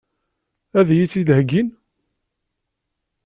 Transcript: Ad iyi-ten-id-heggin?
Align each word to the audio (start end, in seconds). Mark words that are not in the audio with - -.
Ad 0.79 0.89
iyi-ten-id-heggin? 0.91 1.69